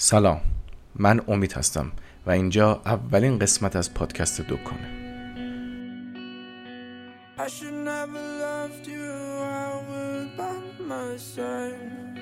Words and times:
سلام 0.00 0.40
من 0.94 1.20
امید 1.28 1.52
هستم 1.52 1.92
و 2.26 2.30
اینجا 2.30 2.82
اولین 2.86 3.38
قسمت 3.38 3.76
از 3.76 3.94
پادکست 3.94 4.40
دکانه. 4.40 4.98
I 7.38 7.48
should 7.48 7.78
never 7.92 8.24
loved 8.44 8.86
you 8.86 9.08
I 9.64 9.70
would 9.88 10.28
by 10.40 10.58
my 10.92 11.10
side 11.34 12.18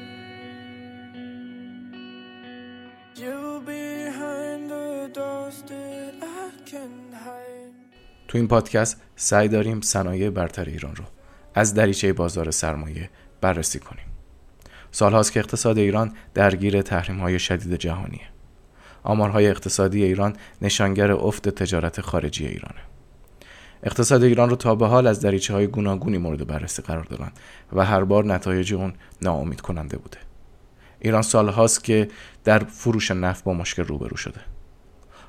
You 3.23 3.39
behind 3.73 4.63
the 4.75 4.89
doors 5.19 5.59
that 5.71 6.15
I 6.23 6.71
can 6.71 7.15
hide. 7.25 7.75
تو 8.29 8.39
این 8.39 8.49
پادکست 8.49 9.03
سعی 9.17 9.49
داریم 9.49 9.81
صنایع 9.81 10.31
برتر 10.31 10.65
ایران 10.65 10.97
رو 10.97 11.05
از 11.55 11.75
دریچه 11.75 12.13
بازار 12.13 12.51
سرمایه 12.51 13.11
بررسی 13.41 13.79
کنیم. 13.79 14.16
سالهاست 14.97 15.33
که 15.33 15.41
اقتصاد 15.41 15.79
ایران 15.79 16.13
درگیر 16.35 16.83
تحریم 16.83 17.19
های 17.19 17.39
شدید 17.39 17.75
جهانیه. 17.75 18.29
آمارهای 19.03 19.49
اقتصادی 19.49 20.05
ایران 20.05 20.37
نشانگر 20.63 21.13
افت 21.13 21.49
تجارت 21.49 22.01
خارجی 22.01 22.47
ایرانه. 22.47 22.81
اقتصاد 23.83 24.23
ایران 24.23 24.51
رو 24.51 24.57
تا 24.57 24.75
به 24.75 24.87
حال 24.87 25.07
از 25.07 25.21
دریچه 25.21 25.55
های 25.55 25.67
گوناگونی 25.67 26.19
مورد 26.19 26.47
بررسی 26.47 26.83
قرار 26.83 27.05
دادن 27.05 27.33
و 27.73 27.85
هر 27.85 28.05
بار 28.05 28.25
نتایج 28.25 28.75
اون 28.75 28.95
ناامید 29.23 29.61
کننده 29.61 29.99
بوده. 29.99 30.19
ایران 30.99 31.23
سالهاست 31.23 31.85
که 31.85 32.09
در 32.45 32.59
فروش 32.59 33.11
نفت 33.11 33.45
با 33.45 33.55
مشکل 33.55 33.85
روبرو 33.85 34.17
شده. 34.17 34.41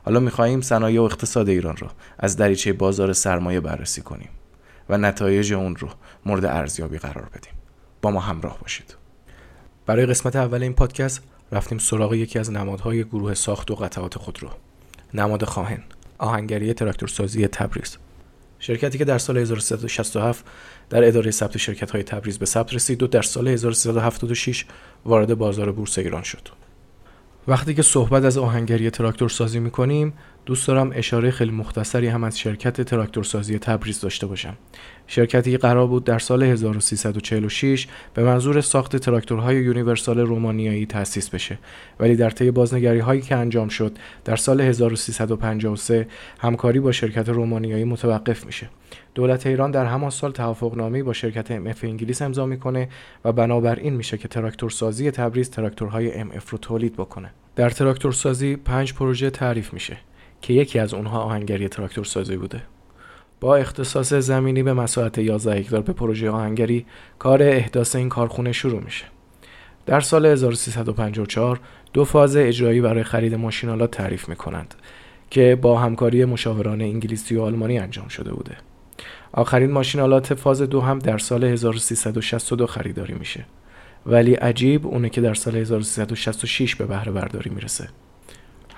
حالا 0.05 0.19
می‌خواهیم 0.19 0.61
صنایع 0.61 1.01
و 1.01 1.03
اقتصاد 1.03 1.49
ایران 1.49 1.77
رو 1.77 1.87
از 2.19 2.37
دریچه 2.37 2.73
بازار 2.73 3.13
سرمایه 3.13 3.59
بررسی 3.59 4.01
کنیم 4.01 4.29
و 4.89 4.97
نتایج 4.97 5.53
اون 5.53 5.75
رو 5.75 5.89
مورد 6.25 6.45
ارزیابی 6.45 6.97
قرار 6.97 7.29
بدیم. 7.33 7.53
با 8.01 8.11
ما 8.11 8.19
همراه 8.19 8.59
باشید. 8.59 9.06
برای 9.87 10.05
قسمت 10.05 10.35
اول 10.35 10.63
این 10.63 10.73
پادکست 10.73 11.21
رفتیم 11.51 11.77
سراغ 11.77 12.13
یکی 12.13 12.39
از 12.39 12.51
نمادهای 12.51 13.03
گروه 13.03 13.33
ساخت 13.33 13.71
و 13.71 13.75
قطعات 13.75 14.17
خودرو 14.17 14.49
نماد 15.13 15.43
خواهن 15.43 15.83
آهنگری 16.17 16.73
تراکتورسازی 16.73 17.47
تبریز 17.47 17.97
شرکتی 18.59 18.97
که 18.97 19.05
در 19.05 19.17
سال 19.17 19.37
1367 19.37 20.45
در 20.89 21.07
اداره 21.07 21.31
ثبت 21.31 21.57
شرکت 21.57 21.91
های 21.91 22.03
تبریز 22.03 22.39
به 22.39 22.45
ثبت 22.45 22.73
رسید 22.73 23.03
و 23.03 23.07
در 23.07 23.21
سال 23.21 23.47
1376 23.47 24.65
وارد 25.05 25.37
بازار 25.37 25.71
بورس 25.71 25.97
ایران 25.97 26.23
شد. 26.23 26.49
وقتی 27.47 27.73
که 27.73 27.81
صحبت 27.81 28.23
از 28.23 28.37
آهنگری 28.37 28.89
تراکتور 28.89 29.29
سازی 29.29 29.59
می 29.59 29.71
کنیم 29.71 30.13
دوست 30.47 30.67
دارم 30.67 30.91
اشاره 30.95 31.31
خیلی 31.31 31.51
مختصری 31.51 32.07
هم 32.07 32.23
از 32.23 32.39
شرکت 32.39 32.81
تراکتورسازی 32.81 33.59
تبریز 33.59 34.01
داشته 34.01 34.27
باشم. 34.27 34.53
شرکتی 35.07 35.57
قرار 35.57 35.87
بود 35.87 36.03
در 36.03 36.19
سال 36.19 36.43
1346 36.43 37.87
به 38.13 38.23
منظور 38.23 38.61
ساخت 38.61 38.95
تراکتورهای 38.95 39.55
یونیورسال 39.55 40.19
رومانیایی 40.19 40.85
تأسیس 40.85 41.29
بشه 41.29 41.57
ولی 41.99 42.15
در 42.15 42.29
طی 42.29 42.51
بازنگری 42.51 42.99
هایی 42.99 43.21
که 43.21 43.35
انجام 43.35 43.67
شد 43.67 43.97
در 44.25 44.35
سال 44.35 44.61
1353 44.61 46.07
همکاری 46.39 46.79
با 46.79 46.91
شرکت 46.91 47.29
رومانیایی 47.29 47.83
متوقف 47.83 48.45
میشه. 48.45 48.69
دولت 49.15 49.47
ایران 49.47 49.71
در 49.71 49.85
همان 49.85 50.09
سال 50.09 50.31
توافقنامه‌ای 50.31 51.03
با 51.03 51.13
شرکت 51.13 51.73
MF 51.73 51.83
انگلیس 51.83 52.21
امضا 52.21 52.45
می‌کنه 52.45 52.89
و 53.25 53.31
بنابراین 53.31 53.93
میشه 53.93 54.17
که 54.17 54.27
تراکتورسازی 54.27 55.11
تبریز 55.11 55.49
تراکتورهای 55.49 56.23
MF 56.23 56.49
رو 56.49 56.57
تولید 56.57 56.93
بکنه. 56.93 57.33
در 57.55 57.69
تراکتورسازی 57.69 58.55
پنج 58.55 58.93
پروژه 58.93 59.29
تعریف 59.29 59.73
میشه 59.73 59.97
که 60.41 60.53
یکی 60.53 60.79
از 60.79 60.93
اونها 60.93 61.19
آهنگری 61.19 61.67
تراکتورسازی 61.67 62.37
بوده. 62.37 62.61
با 63.39 63.55
اختصاص 63.55 64.13
زمینی 64.13 64.63
به 64.63 64.73
مساحت 64.73 65.17
11 65.17 65.55
هکتار 65.55 65.81
به 65.81 65.93
پروژه 65.93 66.29
آهنگری 66.29 66.85
کار 67.19 67.43
احداث 67.43 67.95
این 67.95 68.09
کارخونه 68.09 68.51
شروع 68.51 68.81
میشه. 68.81 69.05
در 69.85 69.99
سال 69.99 70.25
1354 70.25 71.59
دو 71.93 72.05
فاز 72.05 72.35
اجرایی 72.35 72.81
برای 72.81 73.03
خرید 73.03 73.35
ماشینالات 73.35 73.91
تعریف 73.91 74.29
می‌کنند 74.29 74.75
که 75.29 75.59
با 75.61 75.79
همکاری 75.79 76.25
مشاوران 76.25 76.81
انگلیسی 76.81 77.35
و 77.35 77.41
آلمانی 77.41 77.79
انجام 77.79 78.07
شده 78.07 78.33
بوده. 78.33 78.57
آخرین 79.31 79.71
ماشینالات 79.71 80.33
فاز 80.33 80.61
دو 80.61 80.81
هم 80.81 80.99
در 80.99 81.17
سال 81.17 81.43
1362 81.43 82.67
خریداری 82.67 83.13
میشه. 83.13 83.45
ولی 84.05 84.33
عجیب 84.33 84.87
اونه 84.87 85.09
که 85.09 85.21
در 85.21 85.33
سال 85.33 85.55
1366 85.55 86.75
به 86.75 86.85
بهره 86.85 87.11
برداری 87.11 87.49
می‌رسه. 87.49 87.89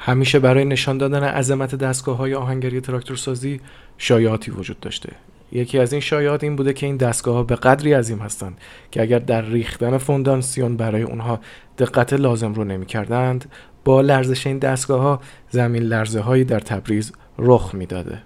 همیشه 0.01 0.39
برای 0.39 0.65
نشان 0.65 0.97
دادن 0.97 1.23
عظمت 1.23 1.75
دستگاه 1.75 2.17
های 2.17 2.35
آهنگری 2.35 2.81
تراکتورسازی 2.81 3.61
شایعاتی 3.97 4.51
وجود 4.51 4.79
داشته 4.79 5.09
یکی 5.51 5.79
از 5.79 5.93
این 5.93 6.01
شایعات 6.01 6.43
این 6.43 6.55
بوده 6.55 6.73
که 6.73 6.85
این 6.85 6.97
دستگاه 6.97 7.35
ها 7.35 7.43
به 7.43 7.55
قدری 7.55 7.93
عظیم 7.93 8.19
هستند 8.19 8.57
که 8.91 9.01
اگر 9.01 9.19
در 9.19 9.41
ریختن 9.41 9.97
فوندانسیون 9.97 10.77
برای 10.77 11.01
اونها 11.01 11.39
دقت 11.77 12.13
لازم 12.13 12.53
رو 12.53 12.63
نمی 12.63 12.85
کردند 12.85 13.51
با 13.85 14.01
لرزش 14.01 14.47
این 14.47 14.57
دستگاه 14.57 15.01
ها 15.01 15.19
زمین 15.49 15.83
لرزه 15.83 16.19
هایی 16.19 16.43
در 16.43 16.59
تبریز 16.59 17.13
رخ 17.37 17.75
می‌داده. 17.75 18.21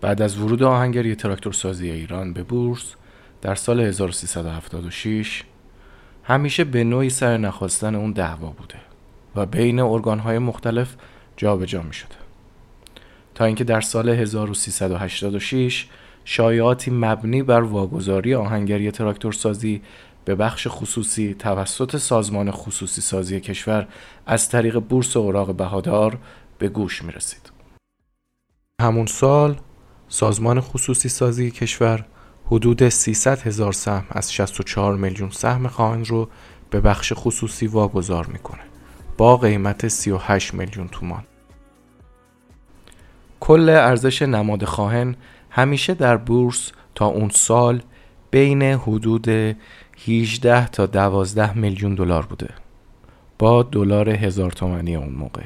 بعد 0.00 0.22
از 0.22 0.38
ورود 0.38 0.62
آهنگری 0.62 1.14
تراکتورسازی 1.14 1.90
ایران 1.90 2.32
به 2.32 2.42
بورس 2.42 2.94
در 3.42 3.54
سال 3.54 3.80
1376 3.80 5.42
همیشه 6.24 6.64
به 6.64 6.84
نوعی 6.84 7.10
سر 7.10 7.36
نخواستن 7.36 7.94
اون 7.94 8.12
دعوا 8.12 8.48
بوده 8.48 8.74
و 9.36 9.46
بین 9.46 9.80
ارگانهای 9.80 10.38
مختلف 10.38 10.94
جابجا 11.38 11.82
می 11.82 11.92
شده. 11.92 12.14
تا 13.34 13.44
اینکه 13.44 13.64
در 13.64 13.80
سال 13.80 14.08
1386 14.08 15.86
شایعاتی 16.24 16.90
مبنی 16.90 17.42
بر 17.42 17.60
واگذاری 17.60 18.34
آهنگری 18.34 18.90
تراکتورسازی 18.90 19.82
به 20.24 20.34
بخش 20.34 20.66
خصوصی 20.70 21.34
توسط 21.34 21.96
سازمان 21.96 22.50
خصوصی 22.50 23.00
سازی 23.00 23.40
کشور 23.40 23.88
از 24.26 24.48
طریق 24.48 24.78
بورس 24.78 25.16
اوراق 25.16 25.54
بهادار 25.54 26.18
به 26.58 26.68
گوش 26.68 27.02
می 27.02 27.12
رسید. 27.12 27.52
همون 28.82 29.06
سال 29.06 29.56
سازمان 30.08 30.60
خصوصی 30.60 31.08
سازی 31.08 31.50
کشور 31.50 32.04
حدود 32.46 32.88
300 32.88 33.38
هزار 33.38 33.72
سهم 33.72 34.06
از 34.10 34.32
64 34.32 34.96
میلیون 34.96 35.30
سهم 35.30 35.68
خواهن 35.68 36.04
رو 36.04 36.28
به 36.70 36.80
بخش 36.80 37.12
خصوصی 37.16 37.66
واگذار 37.66 38.26
می‌کنه 38.26 38.62
با 39.18 39.36
قیمت 39.36 39.88
38 39.88 40.54
میلیون 40.54 40.88
تومان. 40.88 41.24
کل 43.40 43.68
ارزش 43.68 44.22
نماد 44.22 44.64
خواهن 44.64 45.16
همیشه 45.50 45.94
در 45.94 46.16
بورس 46.16 46.72
تا 46.94 47.06
اون 47.06 47.28
سال 47.28 47.82
بین 48.30 48.62
حدود 48.62 49.28
18 50.08 50.66
تا 50.66 50.86
12 50.86 51.58
میلیون 51.58 51.94
دلار 51.94 52.26
بوده. 52.26 52.48
با 53.38 53.62
دلار 53.62 54.10
هزار 54.10 54.50
تومانی 54.50 54.96
اون 54.96 55.12
موقع. 55.12 55.42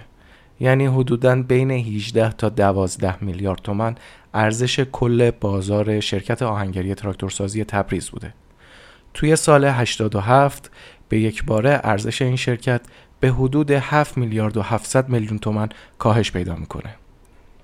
یعنی 0.60 0.86
حدودا 0.86 1.42
بین 1.42 1.70
18 1.70 2.32
تا 2.32 2.48
12 2.48 3.24
میلیارد 3.24 3.60
تومن 3.62 3.94
ارزش 4.34 4.80
کل 4.80 5.30
بازار 5.30 6.00
شرکت 6.00 6.42
آهنگری 6.42 6.94
تراکتورسازی 6.94 7.64
تبریز 7.64 8.10
بوده. 8.10 8.34
توی 9.14 9.36
سال 9.36 9.64
87 9.64 10.70
به 11.08 11.20
یک 11.20 11.44
باره 11.44 11.80
ارزش 11.84 12.22
این 12.22 12.36
شرکت 12.36 12.80
به 13.22 13.30
حدود 13.30 13.70
7 13.70 14.18
میلیارد 14.18 14.56
و 14.56 14.62
700 14.62 15.08
میلیون 15.08 15.38
تومن 15.38 15.68
کاهش 15.98 16.32
پیدا 16.32 16.56
می‌کنه 16.56 16.94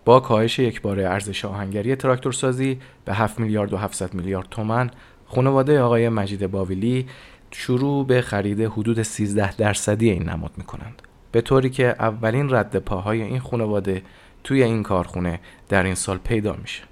با 0.05 0.21
کاهش 0.21 0.59
یک 0.59 0.83
باره 0.83 1.09
ارزش 1.09 1.45
آهنگری 1.45 1.97
تراکتورسازی 1.97 2.79
به 3.05 3.15
7 3.15 3.41
میلیارد 3.41 3.73
و 3.73 3.77
700 3.77 4.15
میلیارد 4.15 4.47
تومن 4.51 4.91
خانواده 5.27 5.81
آقای 5.81 6.09
مجید 6.09 6.47
باویلی 6.47 7.07
شروع 7.51 8.07
به 8.07 8.21
خرید 8.23 8.61
حدود 8.61 9.03
13 9.03 9.57
درصدی 9.57 10.11
این 10.11 10.29
نماد 10.29 10.51
می 10.57 10.65
کنند. 10.65 11.03
به 11.33 11.41
طوری 11.41 11.71
که 11.71 11.87
اولین 11.99 12.55
رد 12.55 12.77
پاهای 12.77 13.23
این 13.23 13.41
خانواده 13.41 14.03
توی 14.45 14.63
این 14.63 14.83
کارخونه 14.83 15.41
در 15.69 15.83
این 15.83 15.95
سال 15.95 16.19
پیدا 16.19 16.57
میشه. 16.63 16.83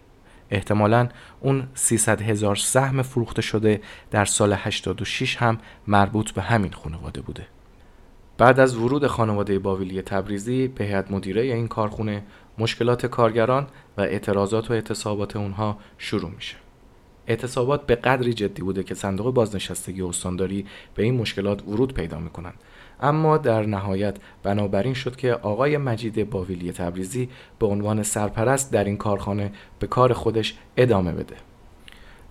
احتمالا 0.51 1.09
اون 1.41 1.69
300 1.75 2.23
هزار 2.23 2.57
سهم 2.57 3.03
فروخته 3.03 3.43
شده 3.43 3.81
در 4.11 4.25
سال 4.25 4.53
86 4.53 5.37
هم 5.37 5.59
مربوط 5.87 6.31
به 6.31 6.43
همین 6.43 6.73
خانواده 6.73 7.21
بوده. 7.21 7.47
بعد 8.39 8.61
از 8.61 8.77
ورود 8.77 9.07
خانواده 9.07 9.59
باویلی 9.59 10.03
تبریزی 10.03 10.69
به 10.69 10.85
هیئت 10.85 11.11
مدیره 11.11 11.43
این 11.43 11.69
کارخونه 11.69 12.23
مشکلات 12.59 13.07
کارگران 13.07 13.67
و 13.97 14.01
اعتراضات 14.01 14.71
و 14.71 14.75
اعتصابات 14.75 15.37
اونها 15.37 15.79
شروع 15.99 16.31
میشه. 16.31 16.57
اعتصابات 17.27 17.87
به 17.87 17.95
قدری 17.95 18.33
جدی 18.33 18.63
بوده 18.63 18.83
که 18.83 18.95
صندوق 18.95 19.35
بازنشستگی 19.35 20.03
استانداری 20.03 20.67
به 20.95 21.03
این 21.03 21.17
مشکلات 21.17 21.69
ورود 21.69 21.95
پیدا 21.95 22.19
می‌کنند 22.19 22.55
اما 23.01 23.39
در 23.39 23.67
نهایت 23.67 24.17
بنابراین 24.43 24.95
شد 24.95 25.17
که 25.17 25.33
آقای 25.33 25.77
مجید 25.77 26.31
باویلی 26.31 26.73
تبریزی 26.73 27.29
به 27.59 27.67
عنوان 27.67 28.03
سرپرست 28.03 28.73
در 28.73 28.85
این 28.85 28.97
کارخانه 28.97 29.53
به 29.79 29.87
کار 29.87 30.13
خودش 30.13 30.55
ادامه 30.77 31.13
بده 31.13 31.37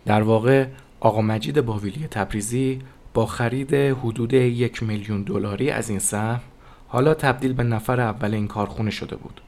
در 0.05 0.21
واقع 0.21 0.65
آقا 0.99 1.21
مجید 1.21 1.61
باویلی 1.61 2.07
تبریزی 2.07 2.81
با 3.15 3.25
خرید 3.25 3.73
حدود 3.73 4.33
یک 4.33 4.83
میلیون 4.83 5.21
دلاری 5.21 5.69
از 5.69 5.89
این 5.89 5.99
سهم 5.99 6.41
حالا 6.87 7.13
تبدیل 7.13 7.53
به 7.53 7.63
نفر 7.63 8.01
اول 8.01 8.33
این 8.33 8.47
کارخونه 8.47 8.91
شده 8.91 9.15
بود 9.15 9.41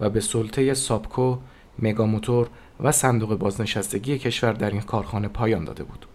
و 0.00 0.10
به 0.10 0.20
سلطه 0.20 0.74
سابکو، 0.74 1.36
مگاموتور 1.78 2.48
و 2.80 2.92
صندوق 2.92 3.38
بازنشستگی 3.38 4.18
کشور 4.18 4.52
در 4.52 4.70
این 4.70 4.80
کارخانه 4.80 5.28
پایان 5.28 5.64
داده 5.64 5.84
بود. 5.84 6.06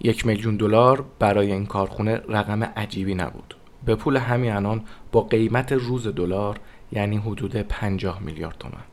یک 0.00 0.26
میلیون 0.26 0.56
دلار 0.56 1.04
برای 1.18 1.52
این 1.52 1.66
کارخونه 1.66 2.20
رقم 2.28 2.62
عجیبی 2.62 3.14
نبود. 3.14 3.56
به 3.84 3.94
پول 3.94 4.16
همین 4.16 4.52
الان 4.52 4.84
با 5.12 5.20
قیمت 5.20 5.72
روز 5.72 6.06
دلار 6.06 6.60
یعنی 6.92 7.16
حدود 7.16 7.56
50 7.56 8.22
میلیارد 8.22 8.56
تومن 8.58 8.84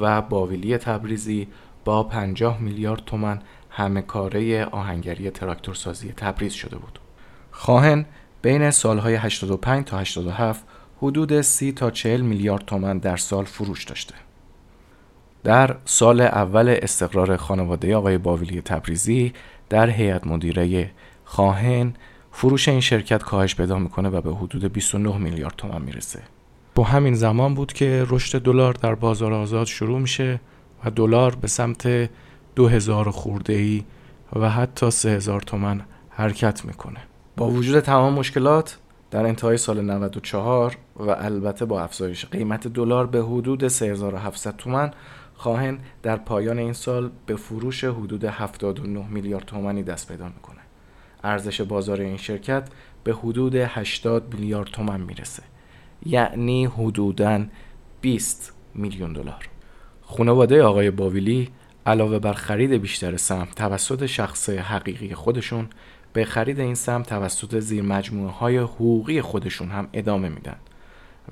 و 0.00 0.22
باویلی 0.22 0.78
تبریزی 0.78 1.48
با 1.84 2.02
50 2.02 2.60
میلیارد 2.60 3.02
تومن 3.06 3.42
همه 3.70 4.02
کاره 4.02 4.64
آهنگری 4.64 5.30
تراکتورسازی 5.30 6.12
تبریز 6.12 6.52
شده 6.52 6.76
بود. 6.76 6.98
خواهن 7.56 8.06
بین 8.42 8.70
سالهای 8.70 9.14
85 9.14 9.84
تا 9.84 9.98
87 9.98 10.64
حدود 11.02 11.40
30 11.40 11.72
تا 11.72 11.90
40 11.90 12.20
میلیارد 12.20 12.64
تومن 12.64 12.98
در 12.98 13.16
سال 13.16 13.44
فروش 13.44 13.84
داشته. 13.84 14.14
در 15.44 15.76
سال 15.84 16.20
اول 16.20 16.78
استقرار 16.82 17.36
خانواده 17.36 17.96
آقای 17.96 18.18
باویلی 18.18 18.60
تبریزی 18.60 19.32
در 19.68 19.90
هیئت 19.90 20.26
مدیره 20.26 20.90
خواهن 21.24 21.94
فروش 22.32 22.68
این 22.68 22.80
شرکت 22.80 23.22
کاهش 23.22 23.54
پیدا 23.54 23.78
می‌کنه 23.78 24.08
و 24.08 24.20
به 24.20 24.34
حدود 24.34 24.72
29 24.72 25.18
میلیارد 25.18 25.54
تومان 25.56 25.82
می‌رسه. 25.82 26.22
با 26.74 26.84
همین 26.84 27.14
زمان 27.14 27.54
بود 27.54 27.72
که 27.72 28.06
رشد 28.08 28.42
دلار 28.42 28.72
در 28.72 28.94
بازار 28.94 29.32
آزاد 29.32 29.66
شروع 29.66 29.98
میشه 29.98 30.40
و 30.84 30.90
دلار 30.90 31.34
به 31.34 31.48
سمت 31.48 32.10
2000 32.54 33.10
خورده 33.10 33.52
ای 33.52 33.84
و 34.36 34.50
حتی 34.50 34.90
3000 34.90 35.40
تومن 35.40 35.80
حرکت 36.10 36.64
می‌کنه. 36.64 37.00
با 37.36 37.48
وجود 37.48 37.80
تمام 37.80 38.12
مشکلات 38.12 38.78
در 39.10 39.26
انتهای 39.26 39.56
سال 39.56 39.80
94 39.80 40.76
و 40.96 41.10
البته 41.10 41.64
با 41.64 41.82
افزایش 41.82 42.26
قیمت 42.26 42.68
دلار 42.68 43.06
به 43.06 43.22
حدود 43.22 43.68
3700 43.68 44.56
تومن 44.56 44.90
خواهن 45.34 45.78
در 46.02 46.16
پایان 46.16 46.58
این 46.58 46.72
سال 46.72 47.10
به 47.26 47.36
فروش 47.36 47.84
حدود 47.84 48.24
79 48.24 49.06
میلیارد 49.08 49.44
تومانی 49.44 49.82
دست 49.82 50.08
پیدا 50.08 50.24
می‌کنه. 50.28 50.60
ارزش 51.24 51.60
بازار 51.60 52.00
این 52.00 52.16
شرکت 52.16 52.68
به 53.04 53.12
حدود 53.12 53.54
80 53.54 54.34
میلیارد 54.34 54.68
تومن 54.68 55.00
می‌رسه. 55.00 55.42
یعنی 56.06 56.64
حدوداً 56.64 57.44
20 58.00 58.52
میلیون 58.74 59.12
دلار. 59.12 59.48
خانواده 60.02 60.62
آقای 60.62 60.90
باویلی 60.90 61.50
علاوه 61.86 62.18
بر 62.18 62.32
خرید 62.32 62.70
بیشتر 62.72 63.16
سهم 63.16 63.48
توسط 63.56 64.06
شخص 64.06 64.50
حقیقی 64.50 65.14
خودشون 65.14 65.68
به 66.14 66.24
خرید 66.24 66.60
این 66.60 66.74
سهم 66.74 67.02
توسط 67.02 67.58
زیر 67.58 67.82
مجموعه 67.82 68.32
های 68.32 68.56
حقوقی 68.56 69.20
خودشون 69.20 69.68
هم 69.68 69.88
ادامه 69.92 70.28
میدن 70.28 70.56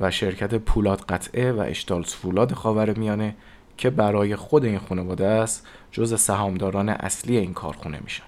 و 0.01 0.11
شرکت 0.11 0.55
پولاد 0.55 1.01
قطعه 1.01 1.53
و 1.53 1.61
اشتالز 1.61 2.15
فولاد 2.15 2.53
خاور 2.53 2.99
میانه 2.99 3.37
که 3.77 3.91
برای 3.91 4.37
خود 4.37 4.65
این 4.65 4.79
خانواده 4.79 5.27
است 5.27 5.67
جز 5.91 6.21
سهامداران 6.21 6.89
اصلی 6.89 7.37
این 7.37 7.55
کارخونه 7.55 8.01
میشن. 8.05 8.25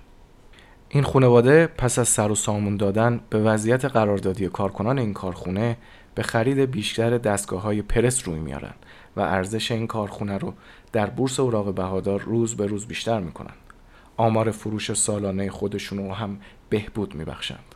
این 0.88 1.02
خانواده 1.02 1.66
پس 1.66 1.98
از 1.98 2.08
سر 2.08 2.30
و 2.30 2.34
سامون 2.34 2.76
دادن 2.76 3.20
به 3.30 3.38
وضعیت 3.38 3.84
قراردادی 3.84 4.48
کارکنان 4.48 4.98
این 4.98 5.12
کارخونه 5.12 5.76
به 6.14 6.22
خرید 6.22 6.58
بیشتر 6.58 7.18
دستگاه 7.18 7.62
های 7.62 7.82
پرس 7.82 8.28
روی 8.28 8.38
میارن 8.38 8.74
و 9.16 9.20
ارزش 9.20 9.70
این 9.70 9.86
کارخونه 9.86 10.38
رو 10.38 10.54
در 10.92 11.06
بورس 11.06 11.40
اوراق 11.40 11.74
بهادار 11.74 12.20
روز 12.20 12.56
به 12.56 12.66
روز 12.66 12.86
بیشتر 12.86 13.20
می‌کنن. 13.20 13.54
آمار 14.16 14.50
فروش 14.50 14.92
سالانه 14.92 15.50
خودشون 15.50 15.98
رو 15.98 16.12
هم 16.12 16.38
بهبود 16.68 17.14
میبخشند 17.14 17.74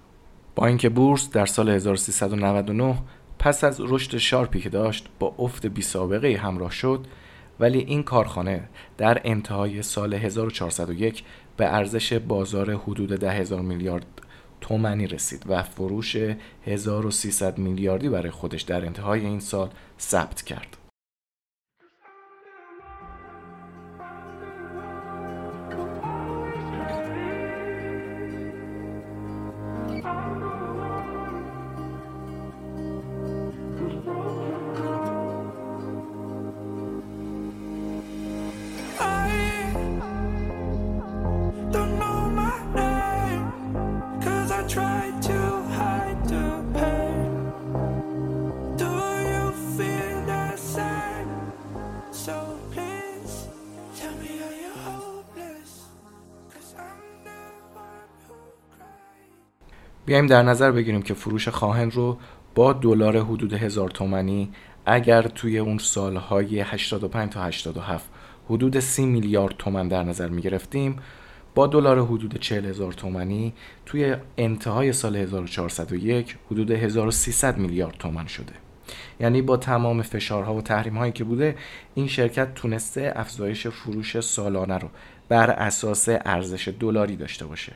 با 0.55 0.67
اینکه 0.67 0.89
بورس 0.89 1.31
در 1.31 1.47
سال 1.47 1.69
1399 1.69 2.99
پس 3.39 3.65
از 3.65 3.81
رشد 3.81 4.17
شارپی 4.17 4.61
که 4.61 4.69
داشت 4.69 5.09
با 5.19 5.35
افت 5.39 5.67
بی 5.67 5.83
سابقه 5.83 6.37
همراه 6.43 6.71
شد 6.71 7.07
ولی 7.61 7.79
این 7.79 8.03
کارخانه 8.03 8.69
در 8.97 9.21
انتهای 9.25 9.83
سال 9.83 10.15
1401 10.15 11.23
به 11.57 11.75
ارزش 11.75 12.13
بازار 12.13 12.75
حدود 12.75 13.11
10 13.11 13.33
هزار 13.33 13.61
میلیارد 13.61 14.07
تومنی 14.61 15.07
رسید 15.07 15.45
و 15.47 15.63
فروش 15.63 16.17
1300 16.67 17.59
میلیاردی 17.59 18.09
برای 18.09 18.31
خودش 18.31 18.63
در 18.63 18.85
انتهای 18.85 19.21
این 19.21 19.41
سال 19.41 19.71
ثبت 20.01 20.43
کرد. 20.43 20.78
بیایم 60.09 60.27
در 60.27 60.43
نظر 60.43 60.71
بگیریم 60.71 61.03
که 61.03 61.15
فروش 61.15 61.49
خواهن 61.49 61.91
رو 61.91 62.19
با 62.55 62.73
دلار 62.73 63.19
حدود 63.19 63.53
هزار 63.53 63.91
تومنی 63.91 64.51
اگر 64.87 65.23
توی 65.23 65.59
اون 65.59 65.79
سالهای 65.79 66.61
85 66.61 67.33
تا 67.33 67.43
87 67.43 68.05
حدود 68.51 68.81
30 68.81 69.07
میلیارد 69.07 69.55
تومن 69.59 69.89
در 69.89 70.05
نظر 70.05 70.29
می 70.29 70.43
گرفتیم 70.43 70.97
با 71.55 71.67
دلار 71.67 72.05
حدود 72.05 72.39
40 72.41 72.67
هزار 72.67 72.93
تومنی 72.93 73.55
توی 73.87 74.17
انتهای 74.39 74.93
سال 74.93 75.17
1401 75.17 76.37
حدود 76.51 76.71
1300 76.71 77.59
میلیارد 77.59 77.97
تومن 77.99 78.27
شده. 78.27 78.53
یعنی 79.21 79.43
با 79.43 79.57
تمام 79.57 80.03
فشارها 80.03 80.55
و 80.55 80.63
تحریم 80.63 80.97
هایی 80.97 81.13
که 81.13 81.25
بوده 81.25 81.57
این 81.95 82.09
شرکت 82.09 82.55
تونسته 82.55 83.13
افزایش 83.17 83.67
فروش 83.67 84.21
سالانه 84.21 84.79
رو 84.79 84.89
بر 85.29 85.51
اساس 85.51 86.09
ارزش 86.09 86.69
دلاری 86.81 87.17
داشته 87.17 87.47
باشه. 87.47 87.73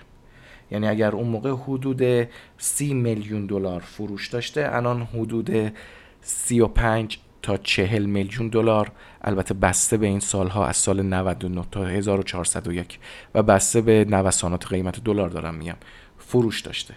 یعنی 0.72 0.88
اگر 0.88 1.10
اون 1.12 1.28
موقع 1.28 1.52
حدود 1.52 2.28
سی 2.58 2.94
میلیون 2.94 3.46
دلار 3.46 3.80
فروش 3.80 4.28
داشته 4.28 4.68
الان 4.72 5.02
حدود 5.02 5.72
35 6.20 7.18
تا 7.42 7.56
40 7.56 8.06
میلیون 8.06 8.48
دلار. 8.48 8.92
البته 9.22 9.54
بسته 9.54 9.96
به 9.96 10.06
این 10.06 10.20
سالها 10.20 10.66
از 10.66 10.76
سال 10.76 11.02
99 11.02 11.64
تا 11.70 11.86
1401 11.86 12.98
و 13.34 13.42
بسته 13.42 13.80
به 13.80 14.04
نوسانات 14.08 14.66
قیمت 14.66 15.04
دلار 15.04 15.28
دارم 15.28 15.54
میگم 15.54 15.76
فروش 16.18 16.60
داشته. 16.60 16.94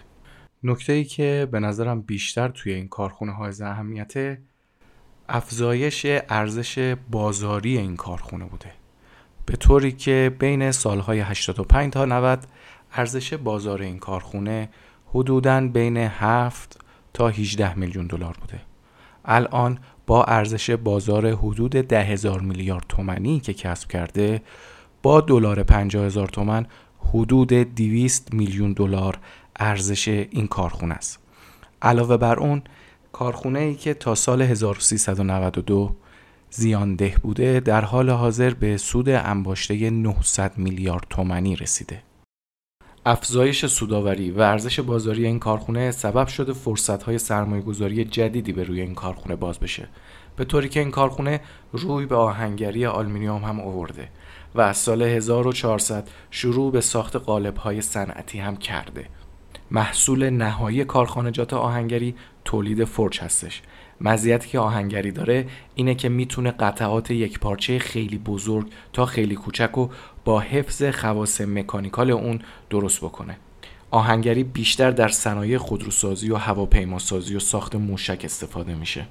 نکته 0.62 0.92
ای 0.92 1.04
که 1.04 1.48
به 1.50 1.60
نظرم 1.60 2.00
بیشتر 2.00 2.48
توی 2.48 2.72
این 2.72 2.88
کارخونه 2.88 3.32
های 3.32 3.52
اهمیت 3.62 4.38
افزایش 5.28 6.06
ارزش 6.28 6.94
بازاری 7.10 7.78
این 7.78 7.96
کارخونه 7.96 8.44
بوده. 8.44 8.72
به 9.46 9.56
طوری 9.56 9.92
که 9.92 10.36
بین 10.38 10.70
سالهای 10.70 11.20
85 11.20 11.92
تا 11.92 12.04
90 12.04 12.46
ارزش 12.96 13.34
بازار 13.34 13.82
این 13.82 13.98
کارخونه 13.98 14.68
حدوداً 15.14 15.60
بین 15.60 15.96
7 15.96 16.80
تا 17.14 17.28
18 17.28 17.78
میلیون 17.78 18.06
دلار 18.06 18.36
بوده. 18.40 18.60
الان 19.24 19.78
با 20.06 20.24
ارزش 20.24 20.70
بازار 20.70 21.34
حدود 21.34 21.70
ده 21.70 22.02
هزار 22.02 22.40
میلیارد 22.40 22.84
تومنی 22.88 23.40
که 23.40 23.54
کسب 23.54 23.88
کرده 23.88 24.42
با 25.02 25.20
دلار 25.20 25.62
50 25.62 26.04
هزار 26.04 26.28
تومن 26.28 26.66
حدود 26.98 27.52
200 27.52 28.34
میلیون 28.34 28.72
دلار 28.72 29.18
ارزش 29.56 30.08
این 30.08 30.46
کارخونه 30.46 30.94
است. 30.94 31.18
علاوه 31.82 32.16
بر 32.16 32.38
اون 32.38 32.62
کارخونه 33.12 33.58
ای 33.58 33.74
که 33.74 33.94
تا 33.94 34.14
سال 34.14 34.42
1392 34.42 35.96
زیانده 36.50 37.14
بوده 37.22 37.60
در 37.60 37.84
حال 37.84 38.10
حاضر 38.10 38.54
به 38.54 38.76
سود 38.76 39.08
انباشته 39.08 39.90
900 39.90 40.58
میلیارد 40.58 41.06
تومنی 41.10 41.56
رسیده. 41.56 42.02
افزایش 43.08 43.66
سوداوری 43.66 44.30
و 44.30 44.40
ارزش 44.40 44.80
بازاری 44.80 45.26
این 45.26 45.38
کارخونه 45.38 45.90
سبب 45.90 46.26
شده 46.26 46.52
فرصت‌های 46.52 47.18
سرمایه‌گذاری 47.18 48.04
جدیدی 48.04 48.52
به 48.52 48.64
روی 48.64 48.80
این 48.80 48.94
کارخونه 48.94 49.36
باز 49.36 49.58
بشه. 49.58 49.88
به 50.36 50.44
طوری 50.44 50.68
که 50.68 50.80
این 50.80 50.90
کارخونه 50.90 51.40
روی 51.72 52.06
به 52.06 52.16
آهنگری 52.16 52.86
آلومینیوم 52.86 53.44
هم 53.44 53.60
آورده 53.60 54.08
و 54.54 54.60
از 54.60 54.76
سال 54.76 55.02
1400 55.02 56.08
شروع 56.30 56.72
به 56.72 56.80
ساخت 56.80 57.16
قالب‌های 57.16 57.82
صنعتی 57.82 58.38
هم 58.38 58.56
کرده. 58.56 59.08
محصول 59.70 60.30
نهایی 60.30 60.84
کارخانجات 60.84 61.54
آهنگری 61.54 62.14
تولید 62.44 62.84
فرچ 62.84 63.22
هستش. 63.22 63.62
مزیتی 64.00 64.48
که 64.48 64.58
آهنگری 64.58 65.12
داره 65.12 65.46
اینه 65.74 65.94
که 65.94 66.08
می‌تونه 66.08 66.50
قطعات 66.50 67.10
یک 67.10 67.38
پارچه 67.38 67.78
خیلی 67.78 68.18
بزرگ 68.18 68.66
تا 68.92 69.06
خیلی 69.06 69.34
کوچک 69.34 69.78
و 69.78 69.88
با 70.24 70.40
حفظ 70.40 70.82
خواص 70.82 71.40
مکانیکال 71.40 72.10
اون 72.10 72.40
درست 72.70 73.00
بکنه. 73.00 73.36
آهنگری 73.90 74.44
بیشتر 74.44 74.90
در 74.90 75.08
صنایع 75.08 75.58
خودروسازی 75.58 76.30
و 76.30 76.36
هواپیماسازی 76.36 77.36
و 77.36 77.38
ساخت 77.38 77.76
موشک 77.76 78.20
استفاده 78.24 78.74
میشه. 78.74 79.06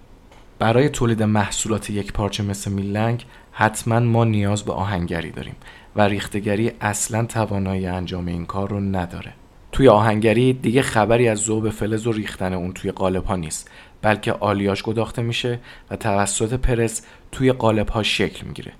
برای 0.59 0.89
تولید 0.89 1.23
محصولات 1.23 1.89
یک 1.89 2.13
پارچه 2.13 2.43
مثل 2.43 2.71
میلنگ 2.71 3.25
حتما 3.51 3.99
ما 3.99 4.23
نیاز 4.23 4.63
به 4.63 4.73
آهنگری 4.73 5.31
داریم 5.31 5.55
و 5.95 6.01
ریختگری 6.01 6.71
اصلا 6.81 7.25
توانایی 7.25 7.87
انجام 7.87 8.25
این 8.25 8.45
کار 8.45 8.69
رو 8.69 8.79
نداره. 8.79 9.33
توی 9.71 9.87
آهنگری 9.87 10.53
دیگه 10.53 10.81
خبری 10.81 11.27
از 11.27 11.39
ذوب 11.39 11.69
فلز 11.69 12.07
و 12.07 12.11
ریختن 12.11 12.53
اون 12.53 12.73
توی 12.73 12.91
قالب 12.91 13.23
ها 13.23 13.35
نیست. 13.35 13.71
بلکه 14.01 14.33
آلیاژ 14.33 14.83
گداخته 14.83 15.21
میشه 15.21 15.59
و 15.91 15.95
توسط 15.95 16.53
پرس 16.53 17.01
توی 17.31 17.51
قالب 17.51 17.89
ها 17.89 18.03
شکل 18.03 18.47
می‌گیره. 18.47 18.71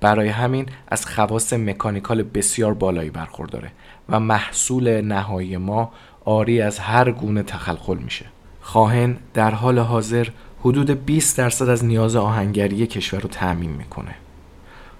برای 0.00 0.28
همین 0.28 0.66
از 0.88 1.06
خواص 1.06 1.52
مکانیکال 1.52 2.22
بسیار 2.22 2.74
بالایی 2.74 3.10
برخورداره 3.10 3.70
و 4.08 4.20
محصول 4.20 5.00
نهایی 5.00 5.56
ما 5.56 5.92
آری 6.24 6.60
از 6.60 6.78
هر 6.78 7.10
گونه 7.10 7.42
تخلخل 7.42 7.96
میشه. 7.96 8.26
خواهن 8.60 9.16
در 9.34 9.50
حال 9.50 9.78
حاضر 9.78 10.28
حدود 10.60 10.90
20 10.90 11.38
درصد 11.38 11.68
از 11.68 11.84
نیاز 11.84 12.16
آهنگری 12.16 12.86
کشور 12.86 13.20
رو 13.20 13.28
تعمین 13.28 13.70
می‌کنه. 13.70 14.14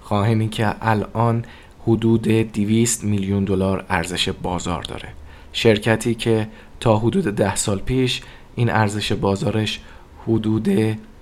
خواهنی 0.00 0.48
که 0.48 0.74
الان 0.80 1.44
حدود 1.86 2.28
200 2.28 3.04
میلیون 3.04 3.44
دلار 3.44 3.84
ارزش 3.88 4.28
بازار 4.28 4.82
داره. 4.82 5.08
شرکتی 5.52 6.14
که 6.14 6.48
تا 6.80 6.98
حدود 6.98 7.24
ده 7.24 7.56
سال 7.56 7.78
پیش 7.78 8.22
این 8.54 8.70
ارزش 8.70 9.12
بازارش 9.12 9.80
حدود 10.26 10.68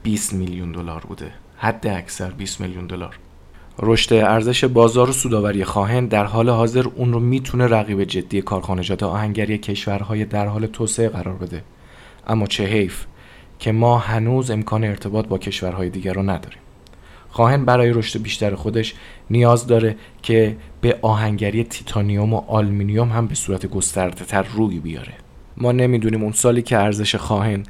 20 0.03 0.33
میلیون 0.33 0.73
دلار 0.73 1.01
بوده. 1.01 1.33
حد 1.57 1.87
اکثر 1.87 2.31
20 2.31 2.61
میلیون 2.61 2.87
دلار. 2.87 3.19
رشد 3.79 4.15
ارزش 4.15 4.65
بازار 4.65 5.11
و 5.11 5.13
سوداوری 5.13 5.65
خواهن 5.65 6.07
در 6.07 6.25
حال 6.25 6.49
حاضر 6.49 6.89
اون 6.95 7.13
رو 7.13 7.21
می‌تونه 7.21 7.67
رقیب 7.67 8.05
جدی 8.05 8.43
کارخانجات 8.43 9.03
آهنگری 9.03 9.59
کشورهای 9.59 10.25
در 10.25 10.47
حال 10.47 10.67
توسعه 10.67 11.09
قرار 11.09 11.35
بده. 11.35 11.63
اما 12.27 12.47
چه 12.47 12.65
حیف 12.65 13.07
که 13.59 13.73
ما 13.73 13.99
هنوز 13.99 14.51
امکان 14.51 14.85
ارتباط 14.85 15.27
با 15.27 15.39
کشورهای 15.39 15.91
دیگر 15.91 16.13
رو 16.13 16.23
نداریم. 16.23 16.59
خواهن 17.31 17.65
برای 17.65 17.91
رشد 17.91 18.23
بیشتر 18.23 18.55
خودش 18.55 18.95
نیاز 19.31 19.67
داره 19.67 19.97
که 20.23 20.57
به 20.81 20.99
آهنگری 21.03 21.65
تیتانیوم 21.65 22.35
و 22.35 22.43
آلمینیوم 22.47 23.09
هم 23.09 23.27
به 23.27 23.35
صورت 23.35 23.67
گسترده 23.67 24.25
تر 24.25 24.43
روی 24.43 24.79
بیاره. 24.79 25.13
ما 25.61 25.73
نمی‌دونیم 25.73 26.23
اون 26.23 26.33
سالی 26.33 26.63
که 26.63 26.79
ارزش 26.79 27.15
خواهن 27.15 27.63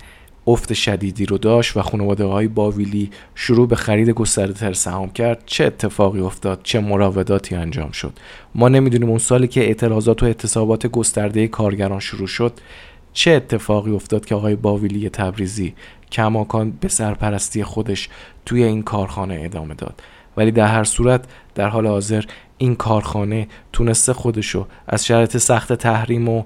افت 0.46 0.72
شدیدی 0.72 1.26
رو 1.26 1.38
داشت 1.38 1.76
و 1.76 1.82
خانواده 1.82 2.24
های 2.24 2.48
باویلی 2.48 3.10
شروع 3.34 3.68
به 3.68 3.76
خرید 3.76 4.10
گسترده 4.10 4.52
تر 4.52 4.72
سهام 4.72 5.10
کرد 5.10 5.42
چه 5.46 5.64
اتفاقی 5.64 6.20
افتاد 6.20 6.60
چه 6.62 6.80
مراوداتی 6.80 7.54
انجام 7.54 7.90
شد. 7.90 8.12
ما 8.54 8.68
نمی‌دونیم 8.68 9.08
اون 9.08 9.18
سالی 9.18 9.48
که 9.48 9.60
اعتراضات 9.60 10.22
و 10.22 10.26
اعتصابات 10.26 10.86
گسترده 10.86 11.48
کارگران 11.48 12.00
شروع 12.00 12.26
شد 12.26 12.52
چه 13.12 13.30
اتفاقی 13.30 13.90
افتاد 13.90 14.26
که 14.26 14.34
آقای 14.34 14.56
باویلی 14.56 15.08
تبریزی 15.08 15.74
کماکان 16.12 16.70
به 16.70 16.88
سرپرستی 16.88 17.64
خودش 17.64 18.08
توی 18.46 18.62
این 18.64 18.82
کارخانه 18.82 19.40
ادامه 19.44 19.74
داد. 19.74 20.02
ولی 20.36 20.50
در 20.50 20.66
هر 20.66 20.84
صورت 20.84 21.24
در 21.54 21.68
حال 21.68 21.86
حاضر 21.86 22.24
این 22.58 22.74
کارخانه 22.74 23.48
تونسته 23.72 24.12
خودشو 24.12 24.66
از 24.88 25.06
شرایط 25.06 25.36
سخت 25.36 25.72
تحریم 25.72 26.28
و 26.28 26.42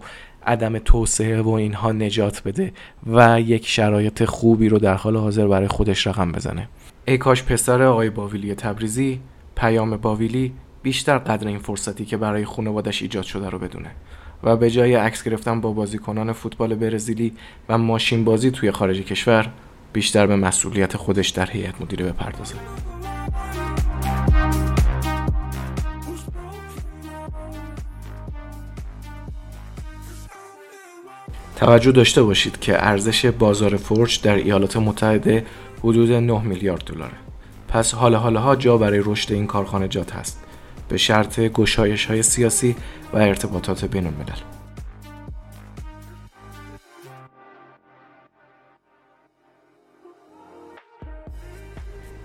عدم 0.47 0.79
توسعه 0.79 1.43
و 1.43 1.49
اینها 1.49 1.93
نجات 1.93 2.43
بده 2.43 2.73
و 3.07 3.41
یک 3.41 3.67
شرایط 3.67 4.25
خوبی 4.25 4.69
رو 4.69 4.79
در 4.79 4.95
حال 4.95 5.17
حاضر 5.17 5.47
برای 5.47 5.69
خودش 5.69 6.07
رقم 6.07 6.33
بزنه. 6.33 6.69
ای 7.05 7.19
کاش 7.19 7.43
پسر 7.43 7.83
آقای 7.83 8.11
باویلی 8.11 8.55
تبریزی 8.55 9.21
پیام 9.57 9.97
باویلی 9.97 10.53
بیشتر 10.83 11.19
قدر 11.19 11.49
این 11.49 11.59
فرصتی 11.59 12.05
که 12.05 12.17
برای 12.17 12.45
خانوادش 12.45 13.03
ایجاد 13.03 13.25
شده 13.25 13.49
رو 13.51 13.59
بدونه. 13.59 13.91
و 14.43 14.57
به 14.57 14.71
جای 14.71 14.95
عکس 14.95 15.23
گرفتن 15.23 15.61
با 15.61 15.73
بازیکنان 15.73 16.33
فوتبال 16.33 16.75
برزیلی 16.75 17.33
و 17.69 17.79
ماشین 17.79 18.25
بازی 18.25 18.51
توی 18.51 18.71
خارج 18.71 19.01
کشور 19.01 19.51
بیشتر 19.93 20.27
به 20.27 20.37
مسئولیت 20.37 20.97
خودش 20.97 21.29
در 21.29 21.51
هیئت 21.51 21.81
مدیره 21.81 22.13
بپردازه. 22.13 22.55
توجه 31.65 31.93
داشته 31.93 32.23
باشید 32.23 32.61
که 32.61 32.87
ارزش 32.87 33.27
بازار 33.27 33.77
فرج 33.77 34.23
در 34.23 34.35
ایالات 34.35 34.77
متحده 34.77 35.47
حدود 35.79 36.13
9 36.13 36.43
میلیارد 36.43 36.85
دلاره. 36.85 37.15
پس 37.69 37.95
حال 37.95 38.15
ها 38.15 38.57
جا 38.57 38.79
برای 38.79 39.03
رشد 39.05 39.33
این 39.33 39.47
کارخانجات 39.47 40.15
هست. 40.15 40.45
به 40.89 40.97
شرط 40.97 41.41
گشایش 41.41 42.07
های 42.07 42.23
سیاسی 42.23 42.77
و 43.13 43.17
ارتباطات 43.17 43.85
بین 43.85 44.07
الملل. 44.07 44.41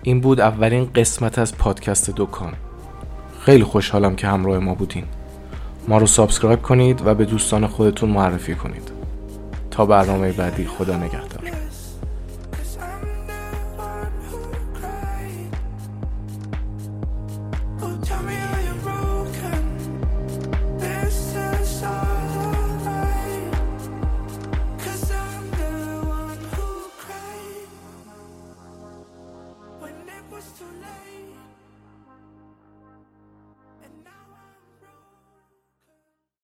این 0.02 0.20
بود 0.20 0.40
اولین 0.40 0.90
قسمت 0.94 1.38
از 1.38 1.58
پادکست 1.58 2.10
دکان. 2.16 2.54
خیلی 3.40 3.64
خوشحالم 3.64 4.16
که 4.16 4.26
همراه 4.26 4.58
ما 4.58 4.74
بودین. 4.74 5.04
ما 5.88 5.98
رو 5.98 6.06
سابسکرایب 6.06 6.62
کنید 6.62 7.06
و 7.06 7.14
به 7.14 7.24
دوستان 7.24 7.66
خودتون 7.66 8.10
معرفی 8.10 8.54
کنید. 8.54 8.99
برنامه 9.86 10.32
بعدی. 10.32 10.64
خدا 10.66 10.96
نگهدار. 10.96 11.39